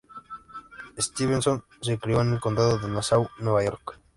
Stevenson 0.97 1.63
se 1.79 1.99
crio 1.99 2.21
en 2.21 2.33
el 2.33 2.39
Condado 2.39 2.79
de 2.79 2.87
Nassau, 2.89 3.29
Nueva 3.37 3.63
York. 3.63 3.99